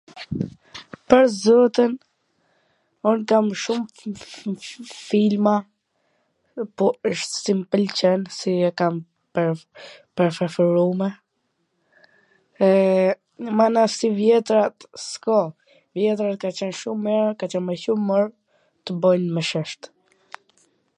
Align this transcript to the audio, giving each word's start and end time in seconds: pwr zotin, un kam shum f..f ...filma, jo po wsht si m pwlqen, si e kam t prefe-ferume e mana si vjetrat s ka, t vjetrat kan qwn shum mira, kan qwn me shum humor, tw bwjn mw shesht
pwr 1.13 1.25
zotin, 1.41 1.91
un 3.09 3.19
kam 3.31 3.47
shum 3.63 3.81
f..f 4.11 4.93
...filma, 5.05 5.53
jo 6.59 6.63
po 6.81 6.85
wsht 7.11 7.31
si 7.43 7.51
m 7.57 7.61
pwlqen, 7.75 8.21
si 8.37 8.51
e 8.69 8.71
kam 8.83 8.95
t 9.39 9.43
prefe-ferume 10.21 11.09
e 12.69 12.71
mana 13.61 13.81
si 13.97 14.07
vjetrat 14.19 14.75
s 15.07 15.23
ka, 15.27 15.39
t 15.75 15.93
vjetrat 16.01 16.37
kan 16.45 16.55
qwn 16.61 16.73
shum 16.79 16.99
mira, 17.09 17.37
kan 17.43 17.51
qwn 17.55 17.65
me 17.69 17.73
shum 17.83 17.99
humor, 18.01 18.25
tw 18.83 18.91
bwjn 19.05 19.25
mw 19.37 19.41
shesht 19.51 19.81